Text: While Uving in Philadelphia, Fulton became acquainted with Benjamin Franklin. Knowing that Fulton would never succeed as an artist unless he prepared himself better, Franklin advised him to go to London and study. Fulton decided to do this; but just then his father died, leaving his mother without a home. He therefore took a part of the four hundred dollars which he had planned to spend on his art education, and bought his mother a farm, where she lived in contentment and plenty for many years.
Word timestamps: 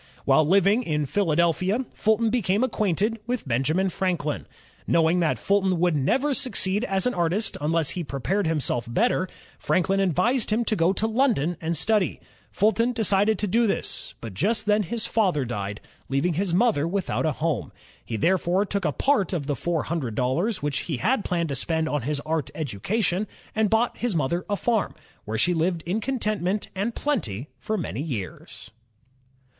While 0.25 0.47
Uving 0.47 0.81
in 0.81 1.05
Philadelphia, 1.05 1.85
Fulton 1.93 2.31
became 2.31 2.63
acquainted 2.63 3.19
with 3.27 3.47
Benjamin 3.47 3.89
Franklin. 3.89 4.47
Knowing 4.87 5.19
that 5.19 5.37
Fulton 5.37 5.79
would 5.79 5.95
never 5.95 6.33
succeed 6.33 6.83
as 6.83 7.05
an 7.05 7.13
artist 7.13 7.55
unless 7.61 7.91
he 7.91 8.03
prepared 8.03 8.47
himself 8.47 8.91
better, 8.91 9.29
Franklin 9.59 9.99
advised 9.99 10.49
him 10.49 10.65
to 10.65 10.75
go 10.75 10.91
to 10.91 11.05
London 11.05 11.55
and 11.61 11.77
study. 11.77 12.19
Fulton 12.49 12.93
decided 12.93 13.37
to 13.37 13.45
do 13.45 13.67
this; 13.67 14.15
but 14.21 14.33
just 14.33 14.65
then 14.65 14.81
his 14.81 15.05
father 15.05 15.45
died, 15.45 15.79
leaving 16.09 16.33
his 16.33 16.51
mother 16.51 16.87
without 16.87 17.27
a 17.27 17.33
home. 17.33 17.71
He 18.03 18.17
therefore 18.17 18.65
took 18.65 18.85
a 18.85 18.91
part 18.91 19.33
of 19.33 19.45
the 19.45 19.55
four 19.55 19.83
hundred 19.83 20.15
dollars 20.15 20.63
which 20.63 20.79
he 20.79 20.97
had 20.97 21.23
planned 21.23 21.49
to 21.49 21.55
spend 21.55 21.87
on 21.87 22.01
his 22.01 22.19
art 22.21 22.49
education, 22.55 23.27
and 23.53 23.69
bought 23.69 23.99
his 23.99 24.15
mother 24.15 24.47
a 24.49 24.55
farm, 24.55 24.95
where 25.25 25.37
she 25.37 25.53
lived 25.53 25.83
in 25.83 26.01
contentment 26.01 26.69
and 26.73 26.95
plenty 26.95 27.49
for 27.59 27.77
many 27.77 28.01
years. 28.01 28.71